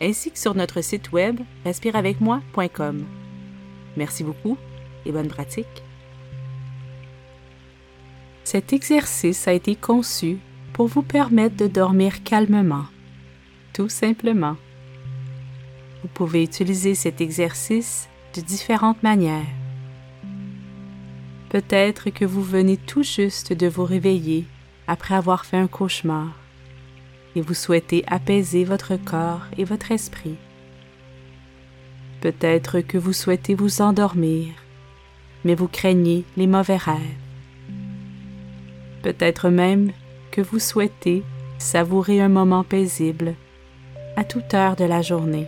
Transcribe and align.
ainsi 0.00 0.30
que 0.30 0.38
sur 0.38 0.54
notre 0.54 0.80
site 0.80 1.12
web 1.12 1.40
respireavecmoi.com. 1.64 3.04
Merci 3.96 4.24
beaucoup 4.24 4.56
et 5.04 5.12
bonne 5.12 5.28
pratique. 5.28 5.82
Cet 8.44 8.72
exercice 8.72 9.46
a 9.46 9.52
été 9.52 9.76
conçu 9.76 10.38
pour 10.72 10.86
vous 10.86 11.02
permettre 11.02 11.56
de 11.56 11.66
dormir 11.66 12.22
calmement, 12.24 12.86
tout 13.72 13.88
simplement. 13.88 14.56
Vous 16.02 16.08
pouvez 16.08 16.42
utiliser 16.42 16.94
cet 16.94 17.20
exercice 17.20 18.08
de 18.34 18.40
différentes 18.40 19.02
manières. 19.02 19.46
Peut-être 21.50 22.10
que 22.10 22.24
vous 22.24 22.42
venez 22.42 22.76
tout 22.76 23.02
juste 23.02 23.52
de 23.52 23.66
vous 23.66 23.84
réveiller 23.84 24.46
après 24.86 25.14
avoir 25.14 25.44
fait 25.44 25.56
un 25.56 25.66
cauchemar 25.66 26.39
et 27.36 27.40
vous 27.40 27.54
souhaitez 27.54 28.04
apaiser 28.06 28.64
votre 28.64 28.96
corps 28.96 29.42
et 29.56 29.64
votre 29.64 29.92
esprit. 29.92 30.36
Peut-être 32.20 32.80
que 32.80 32.98
vous 32.98 33.12
souhaitez 33.12 33.54
vous 33.54 33.80
endormir, 33.80 34.48
mais 35.44 35.54
vous 35.54 35.68
craignez 35.68 36.24
les 36.36 36.46
mauvais 36.46 36.76
rêves. 36.76 36.98
Peut-être 39.02 39.48
même 39.48 39.92
que 40.30 40.42
vous 40.42 40.58
souhaitez 40.58 41.22
savourer 41.58 42.20
un 42.20 42.28
moment 42.28 42.64
paisible 42.64 43.34
à 44.16 44.24
toute 44.24 44.52
heure 44.54 44.76
de 44.76 44.84
la 44.84 45.02
journée. 45.02 45.46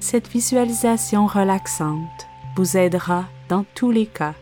Cette 0.00 0.28
visualisation 0.28 1.26
relaxante 1.26 2.26
vous 2.56 2.76
aidera 2.76 3.24
dans 3.48 3.64
tous 3.74 3.90
les 3.90 4.06
cas. 4.06 4.34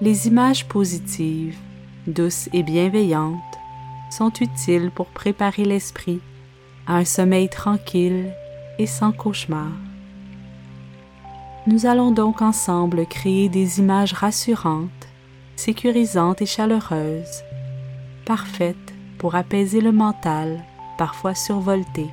Les 0.00 0.26
images 0.26 0.66
positives, 0.66 1.56
douces 2.06 2.48
et 2.52 2.62
bienveillantes 2.62 3.40
sont 4.10 4.32
utiles 4.40 4.90
pour 4.90 5.06
préparer 5.06 5.64
l'esprit 5.64 6.20
à 6.86 6.96
un 6.96 7.04
sommeil 7.04 7.48
tranquille 7.48 8.32
et 8.78 8.86
sans 8.86 9.12
cauchemar. 9.12 9.72
Nous 11.66 11.86
allons 11.86 12.10
donc 12.10 12.42
ensemble 12.42 13.06
créer 13.06 13.48
des 13.48 13.78
images 13.78 14.12
rassurantes, 14.12 15.08
sécurisantes 15.56 16.42
et 16.42 16.46
chaleureuses, 16.46 17.42
parfaites 18.26 18.76
pour 19.18 19.34
apaiser 19.34 19.80
le 19.80 19.92
mental, 19.92 20.62
parfois 20.98 21.34
survolté. 21.34 22.06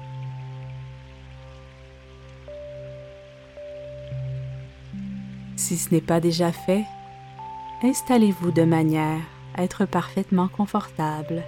Si 5.58 5.78
ce 5.78 5.94
n'est 5.94 6.02
pas 6.02 6.22
déjà 6.22 6.52
fait, 6.52 6.86
installez-vous 7.84 8.52
de 8.52 8.64
manière 8.64 9.20
être 9.58 9.86
parfaitement 9.86 10.48
confortable 10.48 11.44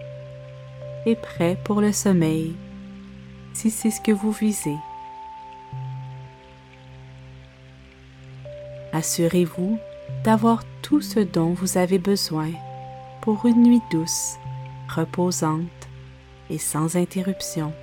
et 1.05 1.15
prêt 1.15 1.57
pour 1.63 1.81
le 1.81 1.91
sommeil 1.91 2.55
si 3.53 3.69
c'est 3.69 3.91
ce 3.91 4.01
que 4.01 4.11
vous 4.11 4.31
visez. 4.31 4.77
Assurez-vous 8.91 9.77
d'avoir 10.23 10.63
tout 10.81 11.01
ce 11.01 11.19
dont 11.19 11.53
vous 11.53 11.77
avez 11.77 11.97
besoin 11.97 12.51
pour 13.21 13.45
une 13.45 13.63
nuit 13.63 13.81
douce, 13.91 14.35
reposante 14.89 15.67
et 16.49 16.57
sans 16.57 16.95
interruption. 16.95 17.73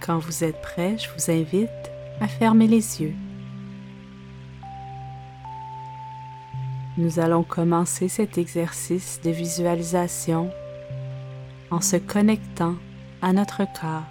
Quand 0.00 0.18
vous 0.18 0.44
êtes 0.44 0.60
prêt, 0.62 0.96
je 0.98 1.08
vous 1.16 1.30
invite 1.30 1.95
à 2.20 2.28
fermer 2.28 2.66
les 2.66 3.02
yeux. 3.02 3.14
Nous 6.98 7.18
allons 7.18 7.42
commencer 7.42 8.08
cet 8.08 8.38
exercice 8.38 9.20
de 9.22 9.30
visualisation 9.30 10.50
en 11.70 11.80
se 11.80 11.96
connectant 11.96 12.76
à 13.20 13.32
notre 13.32 13.64
corps. 13.78 14.04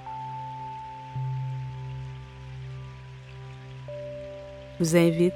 Je 4.80 4.84
vous 4.84 4.96
invite 4.98 5.34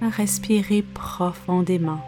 à 0.00 0.08
respirer 0.08 0.82
profondément. 0.82 2.00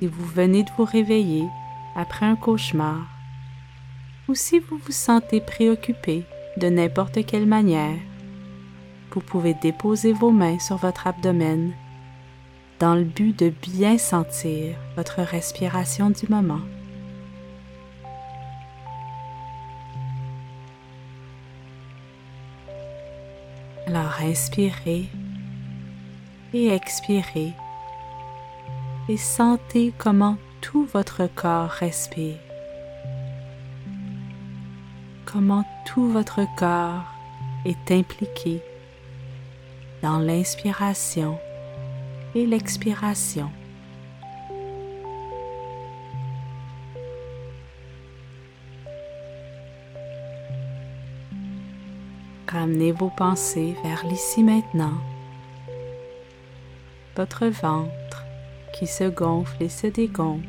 Si 0.00 0.08
vous 0.08 0.24
venez 0.26 0.64
de 0.64 0.70
vous 0.76 0.84
réveiller 0.84 1.44
après 1.94 2.26
un 2.26 2.36
cauchemar, 2.36 3.06
ou 4.28 4.34
si 4.34 4.58
vous 4.58 4.78
vous 4.78 4.92
sentez 4.92 5.40
préoccupé 5.40 6.24
de 6.56 6.68
n'importe 6.68 7.24
quelle 7.26 7.46
manière, 7.46 7.98
vous 9.12 9.20
pouvez 9.20 9.54
déposer 9.54 10.12
vos 10.12 10.30
mains 10.30 10.58
sur 10.58 10.76
votre 10.76 11.06
abdomen 11.06 11.72
dans 12.80 12.94
le 12.94 13.04
but 13.04 13.38
de 13.38 13.50
bien 13.50 13.98
sentir 13.98 14.76
votre 14.96 15.22
respiration 15.22 16.10
du 16.10 16.26
moment. 16.28 16.60
Alors 23.86 24.16
inspirez 24.20 25.08
et 26.52 26.68
expirez 26.68 27.52
et 29.08 29.16
sentez 29.16 29.92
comment 29.96 30.36
tout 30.64 30.88
votre 30.94 31.26
corps 31.26 31.68
respire. 31.68 32.38
Comment 35.26 35.62
tout 35.84 36.08
votre 36.08 36.40
corps 36.56 37.04
est 37.66 37.90
impliqué 37.90 38.62
dans 40.00 40.18
l'inspiration 40.18 41.38
et 42.34 42.46
l'expiration. 42.46 43.50
Ramenez 52.48 52.92
vos 52.92 53.10
pensées 53.10 53.76
vers 53.84 54.06
l'ici 54.06 54.42
maintenant, 54.42 54.94
votre 57.16 57.48
ventre 57.48 58.23
qui 58.74 58.86
se 58.86 59.04
gonfle 59.04 59.62
et 59.62 59.68
se 59.68 59.86
dégonfle. 59.86 60.44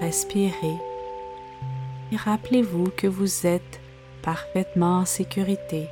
Respirez 0.00 0.76
et 2.12 2.16
rappelez-vous 2.16 2.90
que 2.96 3.06
vous 3.06 3.46
êtes 3.46 3.80
parfaitement 4.22 4.98
en 4.98 5.04
sécurité. 5.06 5.88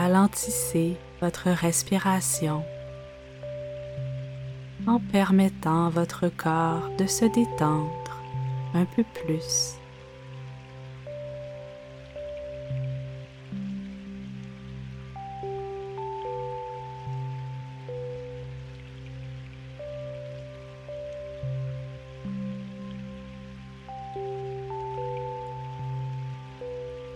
Ralentissez 0.00 0.96
votre 1.20 1.48
respiration 1.50 2.62
en 4.86 5.00
permettant 5.00 5.86
à 5.86 5.90
votre 5.90 6.28
corps 6.28 6.88
de 6.98 7.06
se 7.08 7.24
détendre 7.24 8.22
un 8.74 8.84
peu 8.84 9.02
plus. 9.02 9.74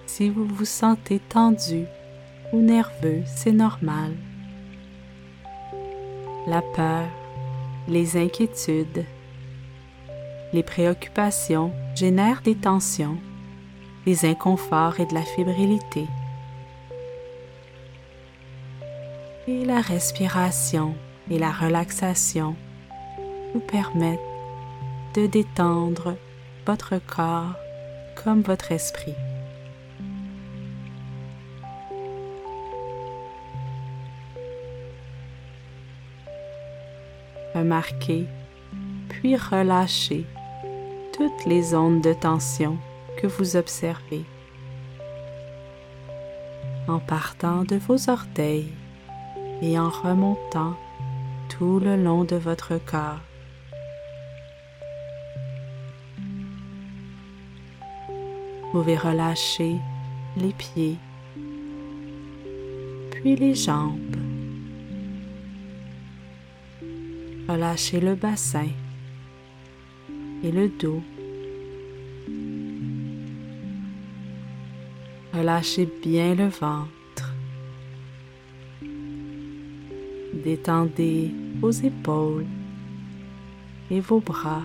Si 0.07 0.29
vous 0.29 0.45
vous 0.47 0.65
sentez 0.65 1.21
tendu 1.21 1.87
ou 2.53 2.61
nerveux, 2.61 3.23
c'est 3.27 3.53
normal. 3.53 4.13
La 6.47 6.61
peur, 6.61 7.07
les 7.89 8.17
inquiétudes, 8.17 9.05
Les 10.53 10.63
préoccupations 10.63 11.73
génèrent 11.95 12.43
des 12.43 12.55
tensions, 12.55 13.17
des 14.05 14.27
inconforts 14.27 15.01
et 15.01 15.07
de 15.07 15.15
la 15.15 15.23
fébrilité. 15.23 16.07
Et 19.49 19.65
la 19.65 19.81
respiration 19.81 20.95
et 21.31 21.39
la 21.39 21.51
relaxation 21.51 22.55
vous 23.55 23.61
permettent 23.61 24.21
de 25.15 25.27
détendre 25.27 26.17
votre 26.67 26.99
corps 26.99 27.55
comme 28.23 28.43
votre 28.43 28.73
esprit. 28.73 29.15
Puis 39.09 39.37
relâchez 39.37 40.25
toutes 41.13 41.47
les 41.47 41.75
ondes 41.75 42.01
de 42.01 42.13
tension 42.13 42.77
que 43.21 43.27
vous 43.27 43.57
observez 43.57 44.25
en 46.89 46.99
partant 46.99 47.65
de 47.65 47.77
vos 47.77 48.11
orteils 48.11 48.73
et 49.61 49.79
en 49.79 49.89
remontant 49.89 50.77
tout 51.49 51.79
le 51.79 51.97
long 51.97 52.25
de 52.25 52.37
votre 52.37 52.79
corps. 52.85 53.21
Vous 58.73 58.81
pouvez 58.81 58.97
relâcher 58.97 59.77
les 60.37 60.53
pieds, 60.53 60.97
puis 63.11 63.37
les 63.37 63.55
jambes. 63.55 64.22
Relâchez 67.53 68.01
le 68.01 68.15
bassin 68.15 68.69
et 70.43 70.51
le 70.51 70.71
dos. 70.71 71.03
Relâchez 75.35 75.87
bien 76.03 76.35
le 76.35 76.49
ventre. 76.49 77.35
Détendez 80.33 81.31
vos 81.61 81.71
épaules 81.71 82.47
et 83.91 84.01
vos 84.01 84.21
bras. 84.21 84.63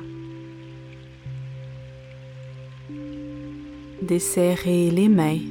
Desserrez 4.01 4.91
les 4.91 5.09
mains, 5.09 5.41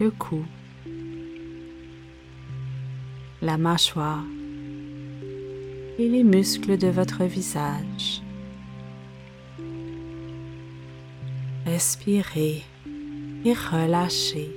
le 0.00 0.10
cou, 0.10 0.44
la 3.40 3.56
mâchoire 3.56 4.24
et 5.98 6.08
les 6.08 6.22
muscles 6.22 6.78
de 6.78 6.86
votre 6.86 7.24
visage. 7.24 8.22
Respirez 11.66 12.62
et 13.44 13.52
relâchez. 13.52 14.50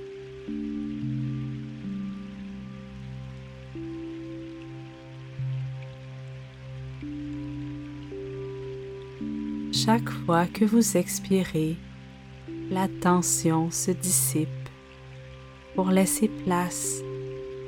Chaque 9.72 10.10
fois 10.10 10.46
que 10.46 10.64
vous 10.64 10.96
expirez, 10.96 11.76
la 12.70 12.86
tension 13.00 13.70
se 13.72 13.90
dissipe 13.90 14.48
pour 15.74 15.90
laisser 15.90 16.28
place 16.44 17.00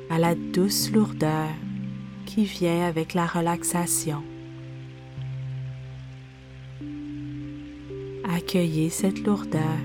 à 0.09 0.17
la 0.17 0.33
douce 0.33 0.91
lourdeur 0.91 1.49
qui 2.25 2.45
vient 2.45 2.85
avec 2.85 3.13
la 3.13 3.25
relaxation. 3.25 4.23
Accueillez 8.23 8.89
cette 8.89 9.25
lourdeur 9.25 9.79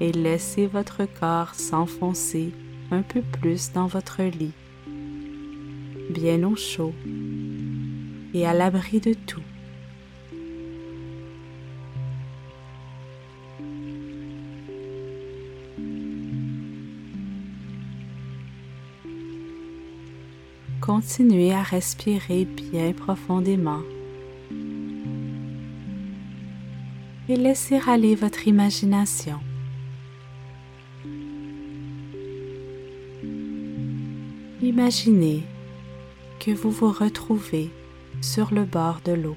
et 0.00 0.12
laissez 0.12 0.66
votre 0.66 1.04
corps 1.18 1.54
s'enfoncer 1.54 2.52
un 2.90 3.02
peu 3.02 3.20
plus 3.20 3.72
dans 3.72 3.86
votre 3.86 4.22
lit, 4.22 4.52
bien 6.10 6.42
au 6.44 6.56
chaud 6.56 6.94
et 8.32 8.46
à 8.46 8.54
l'abri 8.54 9.00
de 9.00 9.14
tout. 9.14 9.47
Continuez 21.00 21.52
à 21.52 21.62
respirer 21.62 22.44
bien 22.44 22.92
profondément 22.92 23.82
et 27.28 27.36
laissez 27.36 27.78
aller 27.86 28.16
votre 28.16 28.48
imagination. 28.48 29.38
Imaginez 34.60 35.44
que 36.40 36.50
vous 36.50 36.72
vous 36.72 36.90
retrouvez 36.90 37.70
sur 38.20 38.52
le 38.52 38.64
bord 38.64 39.00
de 39.04 39.12
l'eau. 39.12 39.36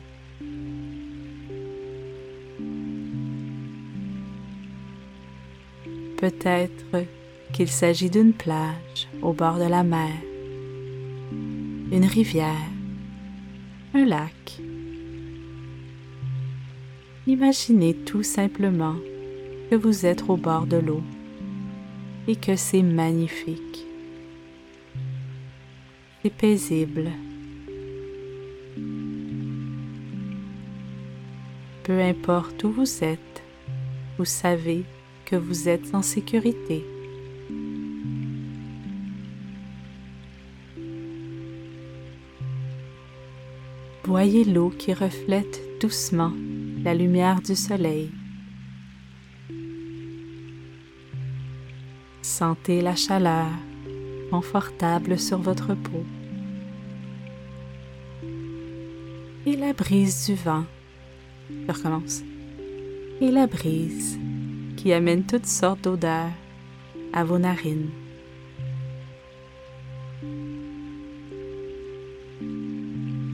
Peut-être 6.17 7.05
qu'il 7.53 7.69
s'agit 7.69 8.09
d'une 8.09 8.33
plage 8.33 9.07
au 9.21 9.31
bord 9.31 9.59
de 9.59 9.69
la 9.69 9.83
mer 9.83 10.09
une 11.91 12.05
rivière, 12.05 12.69
un 13.93 14.05
lac. 14.05 14.61
Imaginez 17.27 17.93
tout 17.93 18.23
simplement 18.23 18.95
que 19.69 19.75
vous 19.75 20.05
êtes 20.05 20.23
au 20.29 20.37
bord 20.37 20.65
de 20.65 20.77
l'eau 20.77 21.03
et 22.29 22.37
que 22.37 22.55
c'est 22.55 22.81
magnifique. 22.81 23.85
C'est 26.23 26.33
paisible. 26.33 27.11
Peu 31.83 31.99
importe 31.99 32.63
où 32.63 32.71
vous 32.71 33.03
êtes, 33.03 33.43
vous 34.17 34.25
savez 34.25 34.85
que 35.25 35.35
vous 35.35 35.67
êtes 35.67 35.93
en 35.93 36.01
sécurité. 36.01 36.85
Voyez 44.11 44.43
l'eau 44.43 44.73
qui 44.77 44.93
reflète 44.93 45.61
doucement 45.79 46.33
la 46.83 46.93
lumière 46.93 47.41
du 47.41 47.55
soleil. 47.55 48.11
Sentez 52.21 52.81
la 52.81 52.97
chaleur 52.97 53.47
confortable 54.29 55.17
sur 55.17 55.37
votre 55.37 55.75
peau 55.75 56.03
et 59.45 59.55
la 59.55 59.71
brise 59.71 60.25
du 60.25 60.35
vent. 60.35 60.65
Je 61.49 61.71
recommence. 61.71 62.21
Et 63.21 63.31
la 63.31 63.47
brise 63.47 64.19
qui 64.75 64.91
amène 64.91 65.23
toutes 65.23 65.47
sortes 65.47 65.85
d'odeurs 65.85 66.33
à 67.13 67.23
vos 67.23 67.39
narines. 67.39 68.00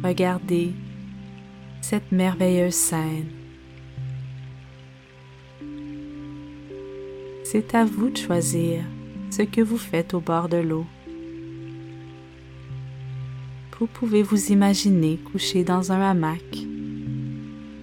Regardez 0.08 0.72
cette 1.82 2.14
merveilleuse 2.14 2.74
scène. 2.74 3.28
C'est 7.44 7.76
à 7.76 7.84
vous 7.84 8.10
de 8.10 8.18
choisir 8.18 8.86
ce 9.32 9.42
que 9.42 9.60
vous 9.60 9.78
faites 9.78 10.14
au 10.14 10.22
bord 10.22 10.48
de 10.48 10.60
l'eau. 10.60 10.86
Vous 13.78 13.88
pouvez 13.88 14.24
vous 14.24 14.54
imaginer 14.54 15.18
couché 15.18 15.66
dans 15.66 15.92
un 15.92 16.00
hamac, 16.00 16.66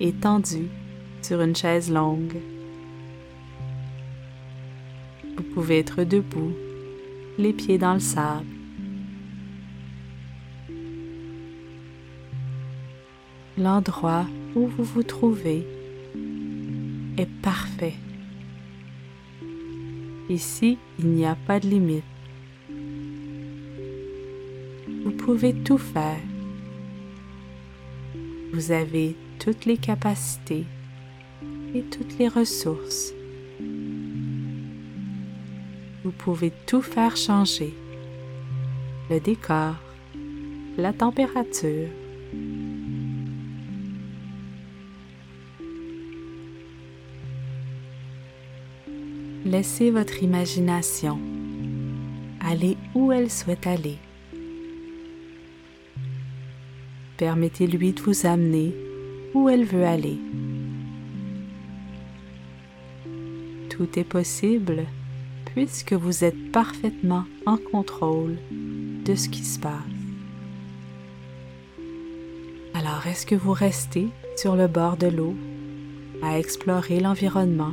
étendu 0.00 0.68
sur 1.20 1.42
une 1.42 1.54
chaise 1.54 1.92
longue. 1.92 2.40
Vous 5.36 5.44
pouvez 5.52 5.80
être 5.80 6.04
debout, 6.04 6.54
les 7.36 7.52
pieds 7.52 7.76
dans 7.76 7.92
le 7.92 8.00
sable. 8.00 8.53
L'endroit 13.56 14.26
où 14.54 14.66
vous 14.66 14.84
vous 14.84 15.02
trouvez 15.02 15.66
est 17.16 17.30
parfait. 17.42 17.94
Ici, 20.28 20.78
il 20.98 21.08
n'y 21.08 21.26
a 21.26 21.36
pas 21.46 21.60
de 21.60 21.68
limite. 21.68 22.04
Vous 25.04 25.12
pouvez 25.12 25.52
tout 25.52 25.78
faire. 25.78 26.20
Vous 28.52 28.72
avez 28.72 29.16
toutes 29.38 29.66
les 29.66 29.76
capacités 29.76 30.64
et 31.74 31.82
toutes 31.82 32.18
les 32.18 32.28
ressources. 32.28 33.12
Vous 36.04 36.12
pouvez 36.12 36.52
tout 36.66 36.82
faire 36.82 37.16
changer. 37.16 37.74
Le 39.10 39.20
décor, 39.20 39.74
la 40.78 40.92
température, 40.92 41.88
Laissez 49.56 49.92
votre 49.92 50.20
imagination 50.20 51.16
aller 52.40 52.76
où 52.92 53.12
elle 53.12 53.30
souhaite 53.30 53.68
aller. 53.68 53.98
Permettez-lui 57.18 57.92
de 57.92 58.02
vous 58.02 58.26
amener 58.26 58.74
où 59.32 59.48
elle 59.48 59.64
veut 59.64 59.84
aller. 59.84 60.18
Tout 63.70 63.96
est 63.96 64.02
possible 64.02 64.86
puisque 65.54 65.92
vous 65.92 66.24
êtes 66.24 66.50
parfaitement 66.50 67.22
en 67.46 67.56
contrôle 67.56 68.38
de 69.04 69.14
ce 69.14 69.28
qui 69.28 69.44
se 69.44 69.60
passe. 69.60 69.70
Alors, 72.74 73.06
est-ce 73.06 73.24
que 73.24 73.36
vous 73.36 73.52
restez 73.52 74.08
sur 74.36 74.56
le 74.56 74.66
bord 74.66 74.96
de 74.96 75.06
l'eau 75.06 75.36
à 76.24 76.40
explorer 76.40 76.98
l'environnement? 76.98 77.72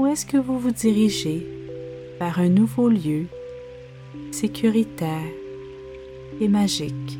Ou 0.00 0.06
est-ce 0.06 0.24
que 0.24 0.38
vous 0.38 0.58
vous 0.58 0.70
dirigez 0.70 1.46
vers 2.18 2.38
un 2.38 2.48
nouveau 2.48 2.88
lieu 2.88 3.26
sécuritaire 4.30 5.30
et 6.40 6.48
magique? 6.48 7.18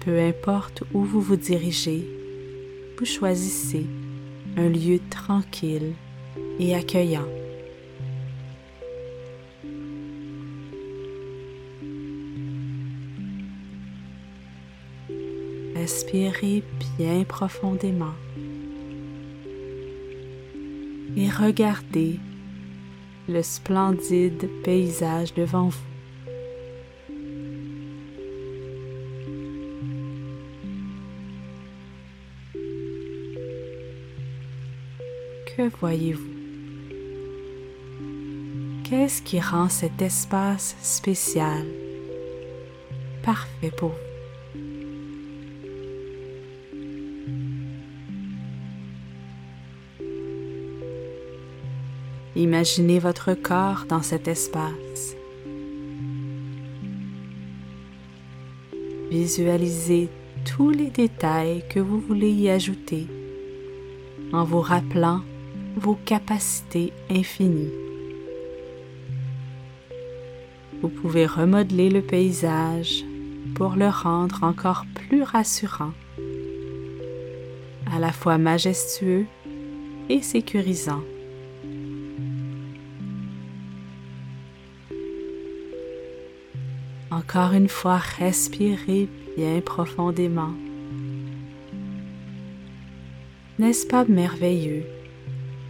Peu 0.00 0.20
importe 0.20 0.82
où 0.92 1.02
vous 1.02 1.22
vous 1.22 1.36
dirigez, 1.36 2.06
vous 2.98 3.06
choisissez 3.06 3.86
un 4.58 4.68
lieu 4.68 5.00
tranquille 5.08 5.94
et 6.60 6.74
accueillant. 6.74 7.43
Respirez 15.84 16.62
bien 16.96 17.24
profondément 17.24 18.14
et 21.14 21.28
regardez 21.28 22.18
le 23.28 23.42
splendide 23.42 24.48
paysage 24.62 25.34
devant 25.34 25.68
vous. 25.68 25.78
Que 35.54 35.68
voyez-vous? 35.80 36.32
Qu'est-ce 38.84 39.20
qui 39.20 39.38
rend 39.38 39.68
cet 39.68 40.00
espace 40.00 40.76
spécial, 40.80 41.66
parfait 43.22 43.70
pour 43.76 43.90
vous? 43.90 44.13
Imaginez 52.36 52.98
votre 52.98 53.34
corps 53.34 53.84
dans 53.88 54.02
cet 54.02 54.26
espace. 54.26 55.16
Visualisez 59.08 60.08
tous 60.44 60.70
les 60.70 60.90
détails 60.90 61.62
que 61.70 61.78
vous 61.78 62.00
voulez 62.00 62.32
y 62.32 62.50
ajouter 62.50 63.06
en 64.32 64.42
vous 64.42 64.60
rappelant 64.60 65.20
vos 65.76 65.94
capacités 65.94 66.92
infinies. 67.08 67.70
Vous 70.82 70.88
pouvez 70.88 71.26
remodeler 71.26 71.88
le 71.88 72.02
paysage 72.02 73.04
pour 73.54 73.76
le 73.76 73.88
rendre 73.88 74.42
encore 74.42 74.84
plus 74.94 75.22
rassurant, 75.22 75.92
à 77.94 78.00
la 78.00 78.10
fois 78.10 78.38
majestueux 78.38 79.26
et 80.08 80.20
sécurisant. 80.20 81.02
Encore 87.26 87.54
une 87.54 87.68
fois, 87.68 87.96
respirez 88.18 89.08
bien 89.36 89.60
profondément. 89.60 90.52
N'est-ce 93.58 93.86
pas 93.86 94.04
merveilleux 94.04 94.84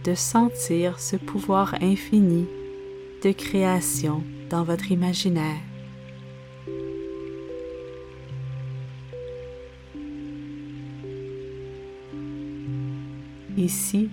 de 0.03 0.13
sentir 0.15 0.99
ce 0.99 1.15
pouvoir 1.15 1.75
infini 1.81 2.45
de 3.23 3.31
création 3.31 4.21
dans 4.49 4.63
votre 4.63 4.91
imaginaire? 4.91 5.61
Ici, 13.57 14.09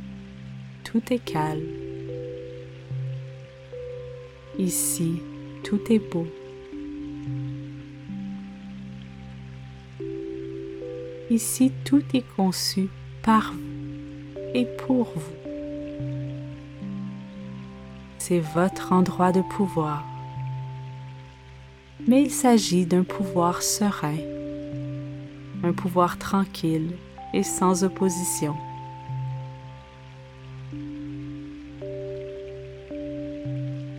tout 0.85 1.03
est 1.11 1.23
calme. 1.23 1.67
Ici, 4.59 5.21
tout 5.65 5.81
est 5.91 5.99
beau. 5.99 6.27
Ici, 11.33 11.73
tout 11.87 12.03
est 12.13 12.27
conçu 12.37 12.91
par 13.23 13.55
vous 13.55 14.29
et 14.53 14.67
pour 14.67 15.05
vous. 15.05 15.33
C'est 18.19 18.41
votre 18.41 18.93
endroit 18.93 19.33
de 19.33 19.41
pouvoir. 19.41 20.05
Mais 22.07 22.25
il 22.25 22.31
s'agit 22.31 22.85
d'un 22.85 23.03
pouvoir 23.03 23.63
serein, 23.63 24.19
un 25.65 25.73
pouvoir 25.73 26.19
tranquille 26.19 26.91
et 27.33 27.43
sans 27.43 27.83
opposition. 27.83 28.55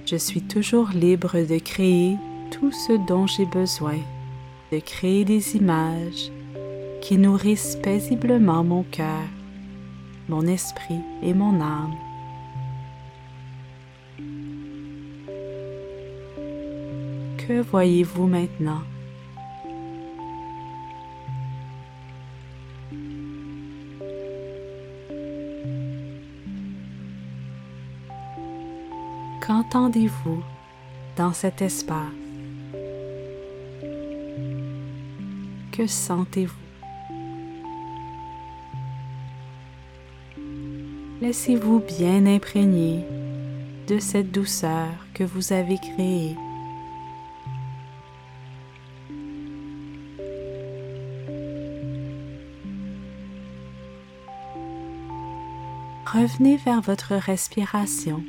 Je 0.06 0.18
suis 0.18 0.44
toujours 0.44 0.90
libre 0.90 1.40
de 1.40 1.58
créer 1.58 2.16
tout 2.52 2.72
ce 2.72 2.94
dont 3.08 3.26
j'ai 3.26 3.48
besoin, 3.48 3.98
de 4.72 4.78
créer 4.78 5.26
des 5.26 5.56
images, 5.56 6.30
qui 7.04 7.18
nourrissent 7.18 7.76
paisiblement 7.84 8.64
mon 8.64 8.84
cœur, 8.84 9.28
mon 10.30 10.48
esprit 10.48 11.02
et 11.22 11.34
mon 11.34 11.60
âme. 11.60 11.96
Que 17.38 17.60
voyez-vous 17.60 18.26
maintenant? 18.26 18.84
Qu'entendez-vous 29.46 30.42
dans 31.18 31.34
cet 31.34 31.62
espace? 31.62 31.98
Que 35.74 35.86
sentez-vous? 35.86 36.63
Laissez-vous 41.24 41.80
bien 41.80 42.26
imprégner 42.26 43.00
de 43.88 43.98
cette 43.98 44.30
douceur 44.34 44.90
que 45.14 45.24
vous 45.24 45.54
avez 45.54 45.78
créée. 45.78 46.36
Revenez 56.06 56.58
vers 56.58 56.82
votre 56.82 57.14
respiration. 57.14 58.22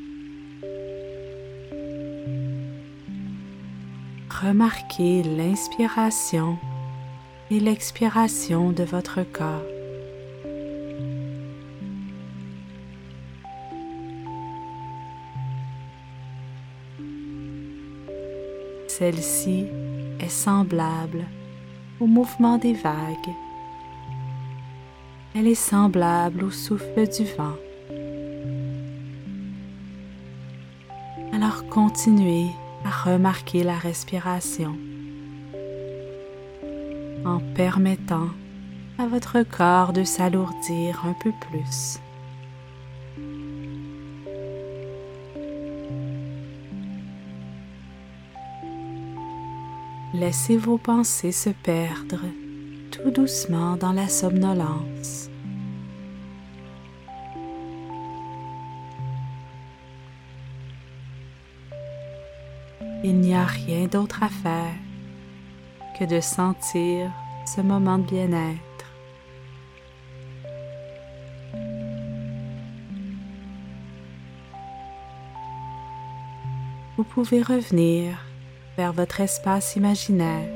Remarquez 4.31 5.25
l'inspiration 5.25 6.57
et 7.51 7.59
l'expiration 7.59 8.71
de 8.71 8.85
votre 8.85 9.25
corps. 9.33 9.74
Celle-ci 18.97 19.67
est 20.21 20.29
semblable 20.29 21.25
au 21.99 22.07
mouvement 22.07 22.59
des 22.59 22.75
vagues. 22.75 23.35
Elle 25.35 25.49
est 25.49 25.57
semblable 25.57 26.45
au 26.45 26.53
souffle 26.53 27.09
du 27.09 27.25
vent. 27.37 27.57
Alors 31.33 31.67
continuez 31.71 32.47
à 32.85 33.11
remarquer 33.11 33.65
la 33.65 33.77
respiration 33.77 34.77
en 37.25 37.41
permettant 37.57 38.29
à 39.01 39.09
votre 39.09 39.43
corps 39.43 39.93
de 39.93 40.05
s'alourdir 40.05 41.05
un 41.05 41.15
peu 41.15 41.33
plus. 41.51 41.99
laissez 50.25 50.57
vos 50.57 50.78
pensées 50.78 51.33
se 51.33 51.50
perdre 51.50 52.25
tout 52.90 53.11
doucement 53.11 53.76
dans 53.76 53.93
la 53.93 54.09
somnolence. 54.09 55.28
Il 63.02 63.21
n'y 63.21 63.35
a 63.35 63.45
rien 63.45 63.85
d'autre 63.87 64.23
à 64.23 64.31
faire 64.31 64.75
que 65.99 66.07
de 66.07 66.21
sentir 66.23 67.11
ce 67.45 67.61
moment 67.61 67.99
de 67.99 68.07
bien-être. 68.07 68.61
vous 76.97 77.04
pouvez 77.04 77.43
revenir 77.43 78.16
vers 78.76 78.93
votre 78.93 79.21
espace 79.21 79.76
imaginaire. 79.76 80.49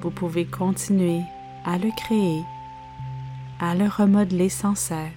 Vous 0.00 0.10
pouvez 0.10 0.44
continuer 0.44 1.20
à 1.64 1.78
le 1.78 1.90
créer, 1.96 2.42
à 3.60 3.74
le 3.74 3.86
remodeler 3.86 4.48
sans 4.48 4.74
cesse, 4.74 5.12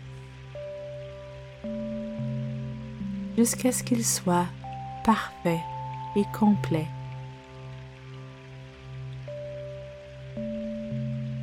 jusqu'à 3.38 3.72
ce 3.72 3.84
qu'il 3.84 4.04
soit 4.04 4.48
parfait 5.04 5.62
et 6.16 6.24
complet. 6.38 6.88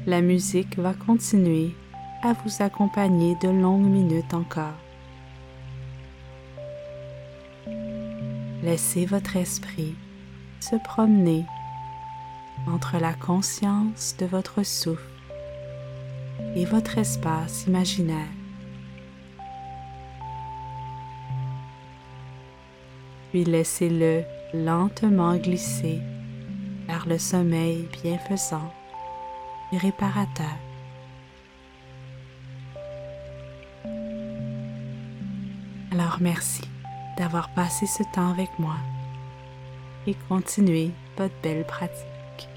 La 0.06 0.20
musique 0.20 0.78
va 0.78 0.94
continuer 0.94 1.74
à 2.22 2.32
vous 2.32 2.62
accompagner 2.62 3.36
de 3.42 3.48
longues 3.48 3.90
minutes 3.90 4.34
encore. 4.34 4.85
Laissez 8.66 9.06
votre 9.06 9.37
esprit 9.37 9.94
se 10.58 10.75
promener 10.75 11.44
entre 12.66 12.99
la 12.99 13.14
conscience 13.14 14.16
de 14.18 14.26
votre 14.26 14.64
souffle 14.64 15.04
et 16.56 16.64
votre 16.64 16.99
espace 16.99 17.66
imaginaire. 17.68 18.26
Puis 23.30 23.44
laissez-le 23.44 24.25
lentement 24.52 25.37
glisser 25.37 26.00
vers 26.88 27.06
le 27.06 27.18
sommeil 27.18 27.88
bienfaisant 28.02 28.75
et 29.70 29.78
réparateur. 29.78 30.56
Alors 35.92 36.18
merci 36.20 36.62
d'avoir 37.16 37.49
passé 37.50 37.87
ce 37.87 38.02
temps 38.14 38.30
avec 38.30 38.50
moi 38.58 38.76
et 40.06 40.14
continuez 40.28 40.90
votre 41.16 41.35
belle 41.42 41.64
pratique. 41.64 42.49